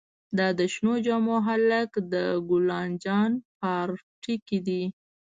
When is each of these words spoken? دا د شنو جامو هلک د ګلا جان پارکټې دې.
دا 0.37 0.47
د 0.59 0.61
شنو 0.73 0.93
جامو 1.05 1.35
هلک 1.47 1.91
د 2.13 2.15
ګلا 2.49 2.81
جان 3.03 3.31
پارکټې 3.61 4.57
دې. 4.67 4.83